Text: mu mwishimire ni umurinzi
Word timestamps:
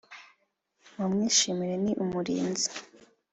mu 0.95 1.05
mwishimire 1.11 1.75
ni 1.83 1.91
umurinzi 2.03 2.69